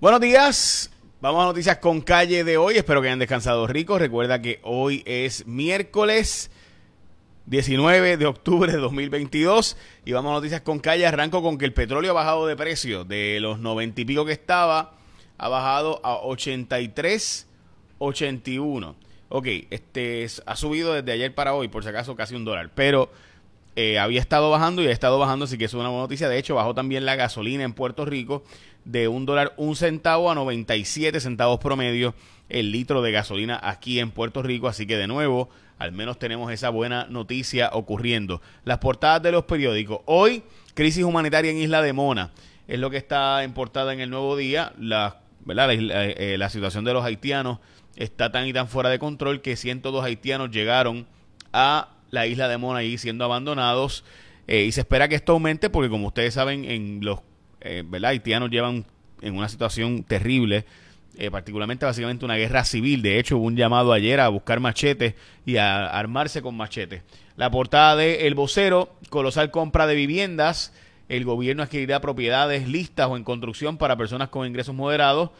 Buenos 0.00 0.20
días. 0.20 0.92
Vamos 1.20 1.42
a 1.42 1.46
noticias 1.46 1.78
con 1.78 2.00
calle 2.00 2.44
de 2.44 2.56
hoy. 2.56 2.76
Espero 2.76 3.02
que 3.02 3.08
hayan 3.08 3.18
descansado 3.18 3.66
ricos. 3.66 4.00
Recuerda 4.00 4.40
que 4.40 4.60
hoy 4.62 5.02
es 5.06 5.44
miércoles 5.48 6.52
19 7.46 8.16
de 8.16 8.26
octubre 8.26 8.70
de 8.70 8.78
2022. 8.78 9.76
Y 10.04 10.12
vamos 10.12 10.30
a 10.30 10.34
noticias 10.34 10.60
con 10.60 10.78
calle. 10.78 11.04
Arranco 11.04 11.42
con 11.42 11.58
que 11.58 11.64
el 11.64 11.72
petróleo 11.72 12.12
ha 12.12 12.14
bajado 12.14 12.46
de 12.46 12.54
precio. 12.54 13.02
De 13.02 13.40
los 13.40 13.58
90 13.58 14.00
y 14.00 14.04
pico 14.04 14.24
que 14.24 14.30
estaba, 14.30 14.94
ha 15.36 15.48
bajado 15.48 16.00
a 16.04 16.14
83, 16.18 17.48
81. 17.98 18.94
Ok, 19.30 19.46
este 19.70 20.28
ha 20.46 20.54
subido 20.54 20.94
desde 20.94 21.10
ayer 21.10 21.34
para 21.34 21.54
hoy, 21.54 21.66
por 21.66 21.82
si 21.82 21.88
acaso 21.88 22.14
casi 22.14 22.36
un 22.36 22.44
dólar. 22.44 22.70
Pero 22.72 23.10
eh, 23.80 23.96
había 24.00 24.18
estado 24.18 24.50
bajando 24.50 24.82
y 24.82 24.88
ha 24.88 24.90
estado 24.90 25.20
bajando, 25.20 25.44
así 25.44 25.56
que 25.56 25.66
es 25.66 25.72
una 25.72 25.84
buena 25.84 26.02
noticia. 26.02 26.28
De 26.28 26.36
hecho, 26.36 26.56
bajó 26.56 26.74
también 26.74 27.06
la 27.06 27.14
gasolina 27.14 27.62
en 27.62 27.74
Puerto 27.74 28.04
Rico 28.04 28.42
de 28.84 29.06
un 29.06 29.24
dólar 29.24 29.54
un 29.56 29.76
centavo 29.76 30.32
a 30.32 30.34
97 30.34 31.20
centavos 31.20 31.60
promedio 31.60 32.12
el 32.48 32.72
litro 32.72 33.02
de 33.02 33.12
gasolina 33.12 33.60
aquí 33.62 34.00
en 34.00 34.10
Puerto 34.10 34.42
Rico. 34.42 34.66
Así 34.66 34.84
que 34.84 34.96
de 34.96 35.06
nuevo, 35.06 35.48
al 35.78 35.92
menos 35.92 36.18
tenemos 36.18 36.50
esa 36.50 36.70
buena 36.70 37.06
noticia 37.08 37.70
ocurriendo. 37.72 38.42
Las 38.64 38.78
portadas 38.78 39.22
de 39.22 39.30
los 39.30 39.44
periódicos. 39.44 40.00
Hoy, 40.06 40.42
crisis 40.74 41.04
humanitaria 41.04 41.52
en 41.52 41.58
Isla 41.58 41.80
de 41.80 41.92
Mona. 41.92 42.32
Es 42.66 42.80
lo 42.80 42.90
que 42.90 42.96
está 42.96 43.44
en 43.44 43.52
portada 43.52 43.92
en 43.92 44.00
el 44.00 44.10
nuevo 44.10 44.36
día. 44.36 44.72
La, 44.76 45.20
¿verdad? 45.44 45.72
la, 45.78 46.04
eh, 46.04 46.36
la 46.36 46.50
situación 46.50 46.84
de 46.84 46.94
los 46.94 47.04
haitianos 47.04 47.60
está 47.94 48.32
tan 48.32 48.48
y 48.48 48.52
tan 48.52 48.66
fuera 48.66 48.88
de 48.88 48.98
control 48.98 49.40
que 49.40 49.54
102 49.54 50.04
haitianos 50.04 50.50
llegaron 50.50 51.06
a 51.52 51.90
la 52.10 52.26
isla 52.26 52.48
de 52.48 52.58
Mona 52.58 52.80
ahí 52.80 52.98
siendo 52.98 53.24
abandonados. 53.24 54.04
Eh, 54.46 54.64
y 54.64 54.72
se 54.72 54.80
espera 54.80 55.08
que 55.08 55.14
esto 55.14 55.32
aumente 55.32 55.70
porque 55.70 55.90
como 55.90 56.08
ustedes 56.08 56.34
saben, 56.34 56.64
en 56.64 57.00
los 57.02 57.20
eh, 57.60 57.82
¿verdad? 57.86 58.10
haitianos 58.10 58.50
llevan 58.50 58.86
en 59.20 59.36
una 59.36 59.48
situación 59.48 60.04
terrible, 60.04 60.64
eh, 61.16 61.30
particularmente 61.30 61.84
básicamente 61.84 62.24
una 62.24 62.36
guerra 62.36 62.64
civil. 62.64 63.02
De 63.02 63.18
hecho, 63.18 63.36
hubo 63.36 63.46
un 63.46 63.56
llamado 63.56 63.92
ayer 63.92 64.20
a 64.20 64.28
buscar 64.28 64.60
machetes 64.60 65.14
y 65.44 65.56
a 65.56 65.86
armarse 65.86 66.42
con 66.42 66.56
machetes. 66.56 67.02
La 67.36 67.50
portada 67.50 67.96
de 67.96 68.26
El 68.26 68.34
Vocero, 68.34 68.94
colosal 69.10 69.50
compra 69.50 69.86
de 69.86 69.94
viviendas. 69.94 70.72
El 71.08 71.24
gobierno 71.24 71.62
adquirirá 71.62 72.00
propiedades 72.00 72.68
listas 72.68 73.08
o 73.08 73.16
en 73.16 73.24
construcción 73.24 73.78
para 73.78 73.96
personas 73.96 74.28
con 74.28 74.46
ingresos 74.46 74.74
moderados. 74.74 75.30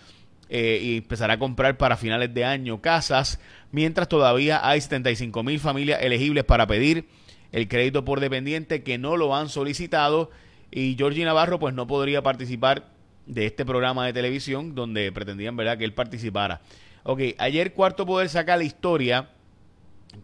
Eh, 0.50 0.80
y 0.82 0.96
empezará 0.98 1.34
a 1.34 1.38
comprar 1.38 1.76
para 1.76 1.98
finales 1.98 2.32
de 2.32 2.44
año 2.44 2.80
casas, 2.80 3.38
mientras 3.70 4.08
todavía 4.08 4.66
hay 4.66 4.80
75 4.80 5.42
mil 5.42 5.60
familias 5.60 6.00
elegibles 6.02 6.44
para 6.44 6.66
pedir 6.66 7.06
el 7.52 7.68
crédito 7.68 8.04
por 8.04 8.20
dependiente 8.20 8.82
que 8.82 8.96
no 8.96 9.16
lo 9.16 9.36
han 9.36 9.48
solicitado 9.50 10.30
y 10.70 10.94
Georgie 10.96 11.24
Navarro 11.24 11.58
pues 11.58 11.74
no 11.74 11.86
podría 11.86 12.22
participar 12.22 12.88
de 13.26 13.46
este 13.46 13.64
programa 13.64 14.06
de 14.06 14.12
televisión 14.12 14.74
donde 14.74 15.12
pretendían 15.12 15.56
verdad 15.56 15.76
que 15.78 15.84
él 15.84 15.92
participara. 15.92 16.62
Ok, 17.04 17.20
ayer 17.38 17.74
Cuarto 17.74 18.06
Poder 18.06 18.28
saca 18.28 18.56
la 18.56 18.64
historia 18.64 19.30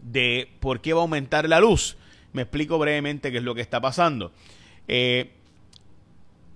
de 0.02 0.48
por 0.60 0.80
qué 0.80 0.92
va 0.92 1.00
a 1.00 1.02
aumentar 1.02 1.48
la 1.48 1.60
luz. 1.60 1.96
Me 2.32 2.42
explico 2.42 2.78
brevemente 2.78 3.30
qué 3.30 3.38
es 3.38 3.44
lo 3.44 3.54
que 3.54 3.60
está 3.60 3.80
pasando. 3.80 4.32
Eh, 4.88 5.32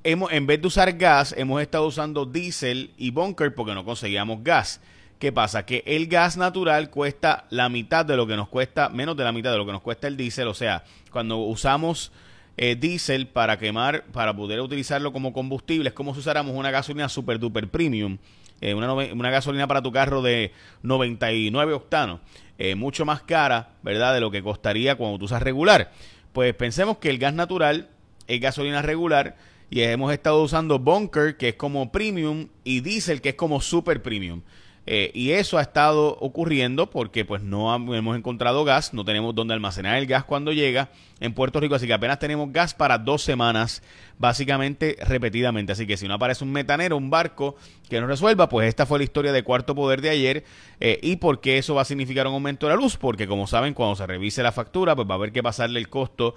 hemos, 0.05 0.33
en 0.33 0.47
vez 0.47 0.61
de 0.61 0.67
usar 0.67 0.93
gas, 0.93 1.35
hemos 1.37 1.61
estado 1.61 1.87
usando 1.87 2.27
diésel 2.27 2.93
y 2.97 3.11
bunker 3.11 3.55
porque 3.55 3.75
no 3.75 3.85
conseguíamos 3.85 4.43
gas. 4.43 4.81
¿Qué 5.19 5.33
pasa? 5.33 5.67
Que 5.67 5.83
el 5.87 6.07
gas 6.07 6.37
natural 6.37 6.91
cuesta 6.91 7.47
la 7.51 7.69
mitad 7.69 8.05
de 8.05 8.17
lo 8.17 8.27
que 8.27 8.37
nos 8.37 8.49
cuesta, 8.49 8.89
menos 8.89 9.17
de 9.17 9.25
la 9.25 9.33
mitad 9.33 9.51
de 9.51 9.59
lo 9.59 9.67
que 9.67 9.73
nos 9.73 9.83
cuesta 9.83 10.07
el 10.07 10.17
diésel. 10.17 10.47
O 10.47 10.55
sea, 10.55 10.85
cuando 11.11 11.39
usamos 11.39 12.13
eh, 12.57 12.77
diésel 12.77 13.27
para 13.27 13.59
quemar, 13.59 14.05
para 14.13 14.35
poder 14.35 14.61
utilizarlo 14.61 15.13
como 15.13 15.33
combustible, 15.33 15.89
es 15.89 15.95
como 15.95 16.15
si 16.15 16.21
usáramos 16.21 16.55
una 16.55 16.71
gasolina 16.71 17.09
super 17.09 17.39
duper 17.39 17.69
premium. 17.69 18.19
Eh, 18.61 18.75
una, 18.75 19.31
gasolina 19.31 19.69
para 19.69 19.83
tu 19.83 19.93
carro 19.93 20.21
de 20.21 20.53
99 20.83 21.75
octanos, 21.75 22.21
eh, 22.59 22.75
mucho 22.75 23.05
más 23.05 23.23
cara, 23.23 23.71
¿verdad? 23.83 24.15
De 24.15 24.21
lo 24.21 24.33
que 24.33 24.43
costaría 24.43 24.97
cuando 24.97 25.19
tú 25.19 25.27
usas 25.27 25.43
regular. 25.43 25.93
Pues 26.33 26.55
pensemos 26.55 26.99
que 26.99 27.11
el 27.11 27.19
gas 27.19 27.35
natural 27.35 27.89
es 28.27 28.41
gasolina 28.41 28.83
regular 28.83 29.37
y 29.71 29.83
hemos 29.83 30.13
estado 30.13 30.43
usando 30.43 30.79
bunker, 30.79 31.37
que 31.37 31.51
es 31.51 31.55
como 31.55 31.93
premium, 31.93 32.49
y 32.65 32.81
diésel, 32.81 33.21
que 33.21 33.31
es 33.31 33.35
como 33.35 33.61
super 33.61 34.03
premium. 34.03 34.43
Eh, 34.91 35.11
y 35.13 35.33
eso 35.33 35.59
ha 35.59 35.61
estado 35.61 36.17
ocurriendo 36.19 36.89
porque 36.89 37.27
pues 37.27 37.43
no 37.43 37.75
hemos 37.95 38.17
encontrado 38.17 38.65
gas, 38.65 38.95
no 38.95 39.05
tenemos 39.05 39.35
dónde 39.35 39.53
almacenar 39.53 39.99
el 39.99 40.07
gas 40.07 40.25
cuando 40.25 40.51
llega 40.51 40.89
en 41.21 41.35
Puerto 41.35 41.61
Rico, 41.61 41.75
así 41.75 41.87
que 41.87 41.93
apenas 41.93 42.19
tenemos 42.19 42.51
gas 42.55 42.73
para 42.73 42.97
dos 42.97 43.23
semanas, 43.23 43.83
básicamente 44.19 44.97
repetidamente. 45.07 45.73
Así 45.73 45.87
que 45.87 45.99
si 45.99 46.09
no 46.09 46.15
aparece 46.15 46.43
un 46.43 46.53
metanero, 46.53 46.97
un 46.97 47.11
barco 47.11 47.57
que 47.91 48.01
nos 48.01 48.09
resuelva, 48.09 48.49
pues 48.49 48.67
esta 48.67 48.87
fue 48.87 48.97
la 48.99 49.05
historia 49.05 49.33
de 49.33 49.43
Cuarto 49.43 49.75
Poder 49.75 50.01
de 50.01 50.09
ayer 50.09 50.45
eh, 50.81 50.99
y 51.03 51.17
por 51.17 51.43
qué 51.43 51.59
eso 51.59 51.75
va 51.75 51.83
a 51.83 51.85
significar 51.85 52.27
un 52.27 52.33
aumento 52.33 52.67
de 52.67 52.73
la 52.73 52.81
luz, 52.81 52.97
porque 52.97 53.27
como 53.27 53.47
saben, 53.47 53.75
cuando 53.75 53.95
se 53.95 54.07
revise 54.07 54.43
la 54.43 54.53
factura, 54.53 54.97
pues 54.97 55.07
va 55.07 55.13
a 55.13 55.17
haber 55.17 55.33
que 55.33 55.43
pasarle 55.43 55.81
el 55.81 55.91
costo 55.91 56.35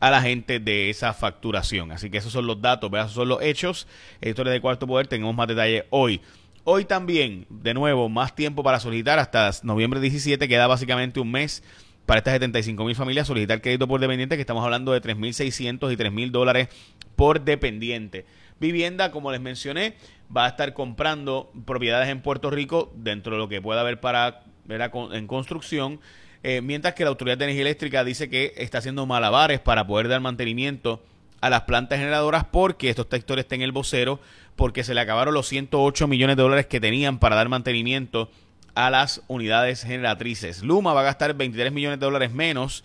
a 0.00 0.10
la 0.10 0.22
gente 0.22 0.60
de 0.60 0.90
esa 0.90 1.12
facturación. 1.12 1.92
Así 1.92 2.10
que 2.10 2.18
esos 2.18 2.32
son 2.32 2.46
los 2.46 2.60
datos, 2.60 2.90
esos 2.92 3.12
son 3.12 3.28
los 3.28 3.42
hechos. 3.42 3.86
historia 4.20 4.52
de 4.52 4.60
Cuarto 4.60 4.86
Poder, 4.86 5.06
tenemos 5.06 5.34
más 5.34 5.48
detalles 5.48 5.84
hoy. 5.90 6.20
Hoy 6.64 6.84
también, 6.84 7.46
de 7.48 7.74
nuevo, 7.74 8.08
más 8.08 8.34
tiempo 8.34 8.62
para 8.62 8.80
solicitar 8.80 9.18
hasta 9.18 9.50
noviembre 9.62 10.00
17, 10.00 10.48
queda 10.48 10.66
básicamente 10.66 11.20
un 11.20 11.30
mes 11.30 11.62
para 12.06 12.18
estas 12.18 12.34
75 12.34 12.84
mil 12.84 12.94
familias 12.94 13.26
solicitar 13.26 13.60
crédito 13.60 13.86
por 13.88 14.00
dependiente, 14.00 14.36
que 14.36 14.40
estamos 14.40 14.64
hablando 14.64 14.92
de 14.92 15.02
3.600 15.02 15.92
y 15.92 15.96
3.000 15.96 16.30
dólares 16.30 16.68
por 17.16 17.40
dependiente. 17.42 18.26
Vivienda, 18.58 19.10
como 19.10 19.32
les 19.32 19.40
mencioné, 19.40 19.94
va 20.34 20.46
a 20.46 20.48
estar 20.48 20.72
comprando 20.72 21.52
propiedades 21.66 22.08
en 22.08 22.22
Puerto 22.22 22.50
Rico 22.50 22.92
dentro 22.96 23.34
de 23.34 23.38
lo 23.38 23.48
que 23.48 23.60
pueda 23.60 23.82
haber 23.82 24.00
para 24.00 24.44
ver 24.66 24.90
en 25.12 25.26
construcción, 25.26 26.00
eh, 26.42 26.60
mientras 26.60 26.94
que 26.94 27.04
la 27.04 27.10
Autoridad 27.10 27.38
de 27.38 27.44
Energía 27.44 27.62
Eléctrica 27.62 28.04
dice 28.04 28.28
que 28.28 28.52
está 28.56 28.78
haciendo 28.78 29.06
malabares 29.06 29.60
para 29.60 29.86
poder 29.86 30.08
dar 30.08 30.20
mantenimiento 30.20 31.02
a 31.40 31.50
las 31.50 31.62
plantas 31.62 31.98
generadoras 31.98 32.44
porque 32.44 32.88
esto 32.88 33.02
esta 33.02 33.16
historia 33.16 33.42
está 33.42 33.54
en 33.54 33.62
el 33.62 33.72
vocero 33.72 34.20
porque 34.56 34.84
se 34.84 34.94
le 34.94 35.00
acabaron 35.00 35.34
los 35.34 35.48
108 35.48 36.08
millones 36.08 36.36
de 36.36 36.42
dólares 36.42 36.66
que 36.66 36.80
tenían 36.80 37.18
para 37.18 37.36
dar 37.36 37.48
mantenimiento 37.48 38.30
a 38.74 38.90
las 38.90 39.22
unidades 39.26 39.82
generatrices. 39.82 40.62
Luma 40.62 40.92
va 40.92 41.00
a 41.00 41.04
gastar 41.04 41.34
23 41.34 41.72
millones 41.72 41.98
de 41.98 42.06
dólares 42.06 42.32
menos, 42.32 42.84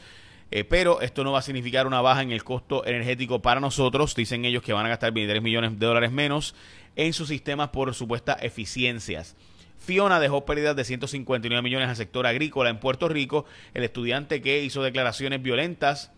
eh, 0.49 0.63
pero 0.63 1.01
esto 1.01 1.23
no 1.23 1.31
va 1.31 1.39
a 1.39 1.43
significar 1.43 1.87
una 1.87 2.01
baja 2.01 2.21
en 2.21 2.31
el 2.31 2.43
costo 2.43 2.85
energético 2.85 3.41
para 3.41 3.59
nosotros. 3.59 4.15
Dicen 4.15 4.45
ellos 4.45 4.63
que 4.63 4.73
van 4.73 4.85
a 4.85 4.89
gastar 4.89 5.11
23 5.11 5.41
millones 5.41 5.77
de 5.79 5.85
dólares 5.85 6.11
menos 6.11 6.55
en 6.95 7.13
sus 7.13 7.29
sistemas 7.29 7.69
por 7.69 7.93
supuestas 7.93 8.37
eficiencias. 8.41 9.35
Fiona 9.81 10.19
dejó 10.19 10.45
pérdidas 10.45 10.75
de 10.75 10.83
159 10.83 11.61
millones 11.63 11.89
al 11.89 11.95
sector 11.95 12.27
agrícola 12.27 12.69
en 12.69 12.79
Puerto 12.79 13.09
Rico. 13.09 13.45
El 13.73 13.83
estudiante 13.83 14.41
que 14.41 14.63
hizo 14.63 14.83
declaraciones 14.83 15.41
violentas 15.41 16.11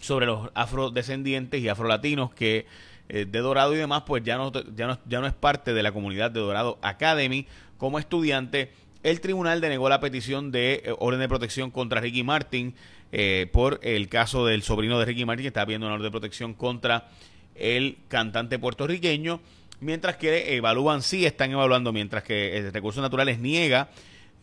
sobre 0.00 0.26
los 0.26 0.50
afrodescendientes 0.54 1.60
y 1.60 1.68
afrolatinos 1.68 2.32
que 2.32 2.66
eh, 3.08 3.26
de 3.28 3.38
Dorado 3.40 3.74
y 3.74 3.78
demás, 3.78 4.04
pues 4.06 4.22
ya 4.22 4.36
no, 4.36 4.52
ya, 4.52 4.86
no, 4.86 4.98
ya 5.06 5.20
no 5.20 5.26
es 5.26 5.32
parte 5.32 5.74
de 5.74 5.82
la 5.82 5.90
comunidad 5.90 6.30
de 6.30 6.38
Dorado 6.38 6.78
Academy 6.80 7.46
como 7.78 7.98
estudiante. 7.98 8.70
El 9.02 9.20
tribunal 9.20 9.60
denegó 9.60 9.88
la 9.88 9.98
petición 9.98 10.52
de 10.52 10.82
eh, 10.84 10.94
orden 11.00 11.18
de 11.18 11.28
protección 11.28 11.72
contra 11.72 12.00
Ricky 12.00 12.22
Martin 12.22 12.74
eh, 13.10 13.48
por 13.52 13.80
el 13.82 14.08
caso 14.08 14.46
del 14.46 14.62
sobrino 14.62 15.00
de 15.00 15.06
Ricky 15.06 15.24
Martin 15.24 15.42
que 15.42 15.48
está 15.48 15.66
pidiendo 15.66 15.86
una 15.88 15.94
orden 15.94 16.04
de 16.04 16.10
protección 16.12 16.54
contra 16.54 17.08
el 17.56 17.98
cantante 18.06 18.60
puertorriqueño, 18.60 19.40
mientras 19.80 20.16
que 20.16 20.56
evalúan, 20.56 21.02
sí 21.02 21.26
están 21.26 21.50
evaluando, 21.50 21.92
mientras 21.92 22.22
que 22.22 22.70
Recursos 22.72 23.02
Naturales 23.02 23.38
niega 23.38 23.88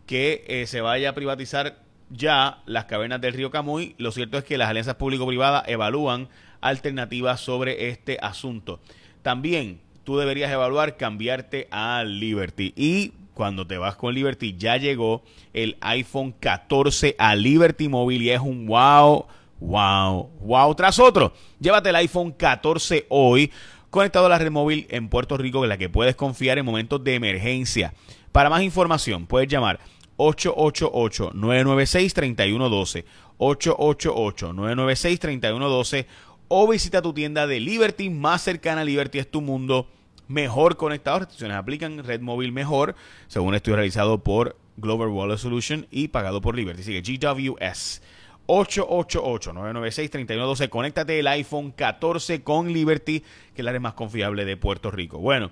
que 0.06 0.66
se 0.68 0.82
vaya 0.82 1.10
a 1.10 1.16
privatizar 1.16 1.80
ya 2.10 2.62
las 2.66 2.86
cavernas 2.86 3.22
del 3.22 3.34
río 3.34 3.52
Camuy. 3.52 3.96
Lo 3.98 4.12
cierto 4.12 4.38
es 4.38 4.44
que 4.44 4.58
las 4.58 4.70
alianzas 4.70 4.96
público-privadas 4.96 5.64
evalúan 5.68 6.30
alternativas 6.62 7.40
sobre 7.40 7.90
este 7.90 8.18
asunto. 8.22 8.80
También 9.22 9.80
tú 10.04 10.18
deberías 10.18 10.52
evaluar 10.52 10.98
cambiarte 10.98 11.68
a 11.72 12.04
Liberty. 12.04 12.74
Y 12.76 13.14
cuando 13.34 13.66
te 13.66 13.78
vas 13.78 13.96
con 13.96 14.14
Liberty, 14.14 14.56
ya 14.58 14.78
llegó 14.78 15.24
el 15.54 15.78
iPhone 15.82 16.34
14 16.40 17.16
a 17.18 17.36
Liberty 17.36 17.90
Móvil 17.90 18.22
y 18.22 18.30
es 18.30 18.40
un 18.40 18.68
wow, 18.68 19.26
wow, 19.60 20.30
wow 20.40 20.76
tras 20.76 21.00
otro. 21.00 21.34
Llévate 21.60 21.90
el 21.90 21.96
iPhone 21.96 22.32
14 22.32 23.08
hoy 23.10 23.52
conectado 23.96 24.28
a 24.28 24.30
la 24.30 24.38
red 24.38 24.52
móvil 24.52 24.86
en 24.90 25.10
Puerto 25.10 25.38
Rico, 25.38 25.64
en 25.64 25.70
la 25.70 25.78
que 25.78 25.90
puedes 25.90 26.16
confiar 26.16 26.60
en 26.60 26.66
momentos 26.66 27.04
de 27.04 27.16
emergencia. 27.16 27.94
Para 28.32 28.50
más 28.50 28.62
información, 28.62 29.26
puedes 29.26 29.48
llamar 29.48 29.80
888-996-3112. 30.18 33.06
888-996-3112 33.38 36.06
o 36.48 36.68
visita 36.68 37.02
tu 37.02 37.12
tienda 37.14 37.48
de 37.48 37.60
Liberty 37.60 38.10
más 38.10 38.44
cercana 38.44 38.86
Liberty 38.86 39.20
es 39.20 39.30
tu 39.30 39.42
mundo 39.42 39.88
mejor 40.28 40.78
conectado. 40.78 41.20
Restricciones 41.20 41.58
aplican, 41.58 42.04
red 42.04 42.22
móvil 42.22 42.52
mejor, 42.52 42.96
según 43.28 43.54
estudio 43.56 43.78
realizado 43.78 44.24
por 44.24 44.56
Global 44.78 45.10
Wallet 45.10 45.38
Solution 45.38 45.88
y 45.92 46.08
pagado 46.10 46.42
por 46.42 46.56
Liberty. 46.56 46.84
Sigue 46.84 47.02
GWS. 47.02 48.02
888-996-3112. 48.48 50.70
Conéctate 50.70 51.20
el 51.20 51.28
iPhone 51.28 51.72
14 51.72 52.44
con 52.44 52.72
Liberty, 52.72 53.20
que 53.20 53.62
es 53.62 53.66
la 53.66 53.72
red 53.72 53.82
más 53.82 53.94
confiable 53.94 54.46
de 54.46 54.58
Puerto 54.58 54.92
Rico. 54.92 55.20
Bueno, 55.20 55.52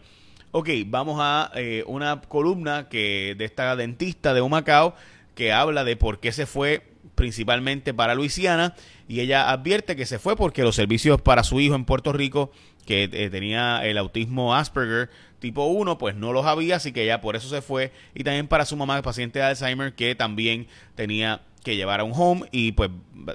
Ok, 0.55 0.69
vamos 0.85 1.17
a 1.19 1.51
eh, 1.55 1.83
una 1.87 2.21
columna 2.21 2.87
que 2.87 3.33
de 3.35 3.43
esta 3.43 3.75
dentista 3.75 4.35
de 4.35 4.41
Humacao 4.41 4.93
que 5.33 5.51
habla 5.51 5.83
de 5.83 5.95
por 5.95 6.19
qué 6.19 6.31
se 6.31 6.45
fue 6.45 6.83
principalmente 7.15 7.91
para 7.91 8.13
Luisiana 8.13 8.75
y 9.07 9.21
ella 9.21 9.49
advierte 9.49 9.95
que 9.95 10.05
se 10.05 10.19
fue 10.19 10.35
porque 10.35 10.61
los 10.61 10.75
servicios 10.75 11.19
para 11.19 11.43
su 11.43 11.59
hijo 11.59 11.73
en 11.73 11.85
Puerto 11.85 12.13
Rico 12.13 12.51
que 12.85 13.09
eh, 13.11 13.31
tenía 13.31 13.83
el 13.83 13.97
autismo 13.97 14.53
Asperger 14.53 15.09
tipo 15.43 15.65
1 15.65 15.97
pues 15.97 16.15
no 16.15 16.31
los 16.31 16.45
había 16.45 16.77
así 16.77 16.93
que 16.93 17.03
ella 17.03 17.19
por 17.19 17.35
eso 17.35 17.49
se 17.49 17.61
fue 17.61 17.91
y 18.15 18.23
también 18.23 18.47
para 18.47 18.65
su 18.65 18.77
mamá 18.77 19.01
paciente 19.01 19.39
de 19.39 19.45
Alzheimer 19.45 19.93
que 19.93 20.15
también 20.15 20.67
tenía 20.95 21.41
que 21.65 21.75
llevar 21.75 21.99
a 21.99 22.05
un 22.05 22.13
home 22.15 22.47
y 22.51 22.71
pues 22.71 22.89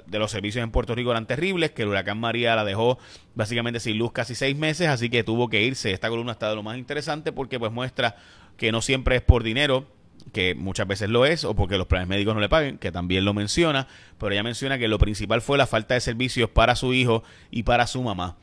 de 0.07 0.17
los 0.17 0.31
servicios 0.31 0.63
en 0.63 0.71
Puerto 0.71 0.95
Rico 0.95 1.11
eran 1.11 1.27
terribles, 1.27 1.71
que 1.71 1.83
el 1.83 1.89
huracán 1.89 2.19
María 2.19 2.55
la 2.55 2.65
dejó 2.65 2.97
básicamente 3.35 3.79
sin 3.79 3.97
luz 3.97 4.11
casi 4.11 4.33
seis 4.33 4.55
meses, 4.55 4.87
así 4.87 5.09
que 5.09 5.23
tuvo 5.23 5.49
que 5.49 5.63
irse. 5.63 5.91
Esta 5.91 6.09
columna 6.09 6.33
está 6.33 6.49
de 6.49 6.55
lo 6.55 6.63
más 6.63 6.77
interesante 6.77 7.31
porque 7.31 7.59
pues 7.59 7.71
muestra 7.71 8.15
que 8.57 8.71
no 8.71 8.81
siempre 8.81 9.15
es 9.15 9.21
por 9.21 9.43
dinero, 9.43 9.87
que 10.31 10.53
muchas 10.53 10.87
veces 10.87 11.09
lo 11.09 11.25
es, 11.25 11.43
o 11.43 11.55
porque 11.55 11.77
los 11.77 11.87
planes 11.87 12.07
médicos 12.07 12.35
no 12.35 12.41
le 12.41 12.49
paguen, 12.49 12.77
que 12.77 12.91
también 12.91 13.25
lo 13.25 13.33
menciona, 13.33 13.87
pero 14.19 14.31
ella 14.31 14.43
menciona 14.43 14.77
que 14.77 14.87
lo 14.87 14.99
principal 14.99 15.41
fue 15.41 15.57
la 15.57 15.65
falta 15.65 15.95
de 15.95 16.01
servicios 16.01 16.49
para 16.49 16.75
su 16.75 16.93
hijo 16.93 17.23
y 17.49 17.63
para 17.63 17.87
su 17.87 18.03
mamá. 18.03 18.37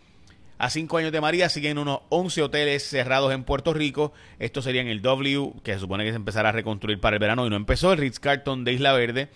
A 0.58 0.70
cinco 0.70 0.96
años 0.96 1.12
de 1.12 1.20
María 1.20 1.50
siguen 1.50 1.76
unos 1.76 2.00
11 2.08 2.42
hoteles 2.42 2.82
cerrados 2.82 3.32
en 3.34 3.44
Puerto 3.44 3.74
Rico. 3.74 4.14
Esto 4.38 4.62
sería 4.62 4.80
en 4.80 4.88
el 4.88 5.02
W, 5.02 5.52
que 5.62 5.74
se 5.74 5.80
supone 5.80 6.04
que 6.04 6.10
se 6.10 6.16
empezará 6.16 6.48
a 6.48 6.52
reconstruir 6.52 6.98
para 6.98 7.16
el 7.16 7.20
verano 7.20 7.46
y 7.46 7.50
no 7.50 7.56
empezó. 7.56 7.92
El 7.92 7.98
Ritz 7.98 8.18
Carton 8.18 8.64
de 8.64 8.72
Isla 8.72 8.94
Verde. 8.94 9.28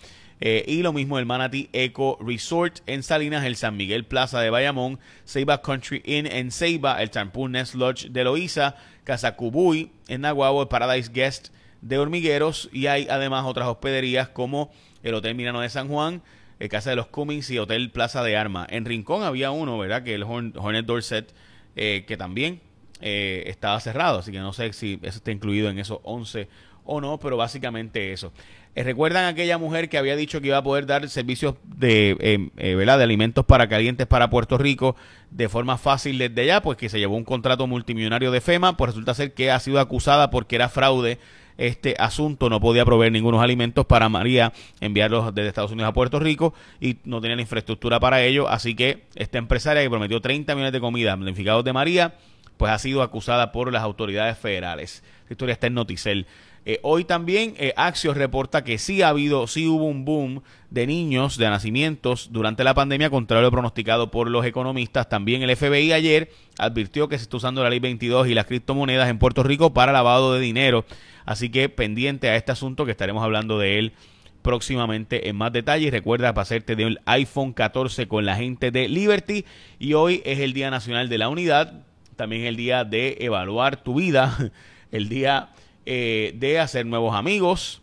Eh, 0.43 0.65
y 0.67 0.81
lo 0.81 0.91
mismo 0.91 1.19
el 1.19 1.27
Manatee 1.27 1.69
Eco 1.71 2.17
Resort 2.19 2.79
en 2.87 3.03
Salinas, 3.03 3.45
el 3.45 3.55
San 3.55 3.77
Miguel 3.77 4.05
Plaza 4.05 4.39
de 4.39 4.49
Bayamón, 4.49 4.99
Ceiba 5.23 5.61
Country 5.61 6.01
Inn 6.03 6.25
en 6.25 6.49
Ceiba, 6.49 6.99
el 7.03 7.11
Tampon 7.11 7.51
Nest 7.51 7.75
Lodge 7.75 8.09
de 8.09 8.23
Loíza, 8.23 8.75
Casa 9.03 9.35
Cubuy 9.35 9.91
en 10.07 10.21
Naguabo, 10.21 10.63
el 10.63 10.67
Paradise 10.67 11.11
Guest 11.13 11.49
de 11.81 11.99
Hormigueros 11.99 12.69
y 12.73 12.87
hay 12.87 13.07
además 13.07 13.45
otras 13.45 13.67
hospederías 13.67 14.29
como 14.29 14.71
el 15.03 15.13
Hotel 15.13 15.35
Mirano 15.35 15.61
de 15.61 15.69
San 15.69 15.87
Juan, 15.87 16.23
el 16.61 16.69
Casa 16.69 16.91
de 16.91 16.95
los 16.95 17.07
Cummings 17.07 17.49
y 17.49 17.57
Hotel 17.57 17.89
Plaza 17.89 18.21
de 18.21 18.37
Arma. 18.37 18.67
En 18.69 18.85
Rincón 18.85 19.23
había 19.23 19.49
uno, 19.49 19.79
¿verdad? 19.79 20.03
Que 20.03 20.13
el 20.13 20.21
Hornet 20.23 20.85
Dorset, 20.85 21.33
eh, 21.75 22.05
que 22.07 22.17
también 22.17 22.61
eh, 22.99 23.45
estaba 23.47 23.79
cerrado, 23.79 24.19
así 24.19 24.31
que 24.31 24.37
no 24.37 24.53
sé 24.53 24.71
si 24.73 24.99
eso 25.01 25.17
está 25.17 25.31
incluido 25.31 25.71
en 25.71 25.79
esos 25.79 25.97
11 26.03 26.47
o 26.85 27.01
no, 27.01 27.19
pero 27.19 27.37
básicamente 27.37 28.11
eso. 28.11 28.31
Eh, 28.73 28.83
¿Recuerdan 28.83 29.25
aquella 29.25 29.57
mujer 29.57 29.89
que 29.89 29.97
había 29.97 30.15
dicho 30.15 30.39
que 30.39 30.47
iba 30.47 30.57
a 30.57 30.63
poder 30.63 30.85
dar 30.85 31.07
servicios 31.09 31.55
de, 31.63 32.15
eh, 32.19 32.49
eh, 32.57 32.75
¿verdad? 32.75 32.97
de 32.97 33.03
alimentos 33.03 33.45
para 33.45 33.67
calientes 33.67 34.07
para 34.07 34.29
Puerto 34.29 34.57
Rico 34.57 34.95
de 35.29 35.49
forma 35.49 35.77
fácil 35.77 36.17
desde 36.17 36.41
allá? 36.43 36.61
Pues 36.61 36.77
que 36.77 36.89
se 36.89 36.99
llevó 36.99 37.15
un 37.15 37.25
contrato 37.25 37.67
multimillonario 37.67 38.31
de 38.31 38.39
FEMA, 38.39 38.77
pues 38.77 38.91
resulta 38.91 39.13
ser 39.13 39.33
que 39.33 39.51
ha 39.51 39.59
sido 39.59 39.79
acusada 39.79 40.29
porque 40.29 40.55
era 40.55 40.69
fraude 40.69 41.19
este 41.57 41.95
asunto, 41.99 42.49
no 42.49 42.59
podía 42.59 42.85
proveer 42.85 43.11
ningunos 43.11 43.41
alimentos 43.41 43.85
para 43.85 44.09
María 44.09 44.53
enviarlos 44.79 45.35
desde 45.35 45.49
Estados 45.49 45.71
Unidos 45.71 45.89
a 45.89 45.93
Puerto 45.93 46.19
Rico 46.19 46.53
y 46.79 46.97
no 47.03 47.21
tenía 47.21 47.35
la 47.35 47.41
infraestructura 47.43 47.99
para 47.99 48.23
ello, 48.23 48.47
así 48.47 48.73
que 48.73 49.03
esta 49.15 49.37
empresaria 49.37 49.83
que 49.83 49.89
prometió 49.89 50.21
30 50.21 50.55
millones 50.55 50.73
de 50.73 50.79
comidas 50.79 51.17
planificados 51.17 51.63
de 51.63 51.73
María, 51.73 52.15
pues 52.57 52.71
ha 52.71 52.79
sido 52.79 53.01
acusada 53.01 53.51
por 53.51 53.71
las 53.71 53.83
autoridades 53.83 54.37
federales. 54.37 55.03
Esta 55.23 55.33
historia 55.33 55.53
está 55.53 55.67
en 55.67 55.73
Noticel. 55.75 56.25
Eh, 56.63 56.79
hoy 56.83 57.05
también 57.05 57.55
eh, 57.57 57.73
Axios 57.75 58.15
reporta 58.15 58.63
que 58.63 58.77
sí 58.77 59.01
ha 59.01 59.09
habido, 59.09 59.47
sí 59.47 59.67
hubo 59.67 59.85
un 59.85 60.05
boom 60.05 60.43
de 60.69 60.85
niños, 60.85 61.37
de 61.37 61.49
nacimientos 61.49 62.29
durante 62.31 62.63
la 62.63 62.75
pandemia, 62.75 63.09
contrario 63.09 63.41
lo 63.41 63.51
pronosticado 63.51 64.11
por 64.11 64.29
los 64.29 64.45
economistas. 64.45 65.09
También 65.09 65.41
el 65.41 65.55
FBI 65.55 65.91
ayer 65.91 66.29
advirtió 66.59 67.07
que 67.07 67.17
se 67.17 67.23
está 67.23 67.37
usando 67.37 67.63
la 67.63 67.69
ley 67.69 67.79
22 67.79 68.27
y 68.27 68.35
las 68.35 68.45
criptomonedas 68.45 69.09
en 69.09 69.17
Puerto 69.17 69.41
Rico 69.41 69.73
para 69.73 69.91
lavado 69.91 70.33
de 70.33 70.39
dinero. 70.39 70.85
Así 71.25 71.49
que 71.49 71.67
pendiente 71.69 72.29
a 72.29 72.35
este 72.35 72.51
asunto 72.51 72.85
que 72.85 72.91
estaremos 72.91 73.23
hablando 73.23 73.57
de 73.57 73.79
él 73.79 73.93
próximamente 74.41 75.29
en 75.29 75.35
más 75.35 75.51
detalle. 75.51 75.89
Recuerda 75.89 76.33
pasarte 76.33 76.75
de 76.75 76.85
un 76.85 76.99
iPhone 77.05 77.53
14 77.53 78.07
con 78.07 78.25
la 78.25 78.35
gente 78.35 78.71
de 78.71 78.87
Liberty. 78.87 79.45
Y 79.79 79.93
hoy 79.93 80.21
es 80.25 80.39
el 80.39 80.53
Día 80.53 80.69
Nacional 80.69 81.09
de 81.09 81.17
la 81.17 81.29
Unidad. 81.29 81.83
También 82.15 82.43
es 82.43 82.49
el 82.49 82.55
día 82.55 82.83
de 82.83 83.17
evaluar 83.19 83.83
tu 83.83 83.95
vida. 83.95 84.37
El 84.91 85.07
día 85.07 85.51
eh, 85.85 86.33
de 86.35 86.59
hacer 86.59 86.85
nuevos 86.85 87.15
amigos. 87.15 87.81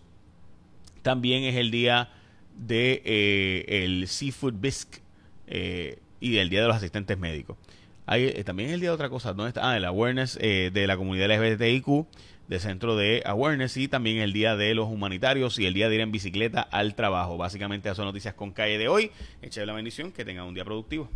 También 1.02 1.44
es 1.44 1.56
el 1.56 1.70
día 1.70 2.10
de 2.56 3.02
eh, 3.04 3.84
el 3.84 4.06
Seafood 4.08 4.54
Bisque 4.54 5.00
eh, 5.46 5.98
y 6.20 6.36
el 6.36 6.50
día 6.50 6.62
de 6.62 6.68
los 6.68 6.76
asistentes 6.76 7.18
médicos. 7.18 7.56
Hay, 8.06 8.32
también 8.44 8.70
es 8.70 8.74
el 8.74 8.80
día 8.80 8.90
de 8.90 8.94
otra 8.94 9.08
cosa. 9.08 9.32
¿Dónde 9.32 9.48
está? 9.48 9.70
Ah, 9.70 9.76
el 9.76 9.84
awareness 9.84 10.38
de 10.38 10.84
la 10.86 10.96
comunidad 10.96 11.28
LGBTIQ, 11.28 12.06
de 12.48 12.58
centro 12.58 12.96
de 12.96 13.22
awareness 13.26 13.76
y 13.76 13.86
también 13.86 14.18
el 14.18 14.32
día 14.32 14.56
de 14.56 14.74
los 14.74 14.88
humanitarios 14.88 15.58
y 15.58 15.66
el 15.66 15.74
día 15.74 15.90
de 15.90 15.96
ir 15.96 16.00
en 16.00 16.10
bicicleta 16.10 16.62
al 16.62 16.94
trabajo. 16.94 17.36
Básicamente, 17.36 17.88
esas 17.88 17.98
son 17.98 18.06
noticias 18.06 18.32
con 18.32 18.52
calle 18.52 18.78
de 18.78 18.88
hoy. 18.88 19.10
Echa 19.42 19.64
la 19.66 19.74
bendición, 19.74 20.10
que 20.10 20.24
tengan 20.24 20.46
un 20.46 20.54
día 20.54 20.64
productivo. 20.64 21.10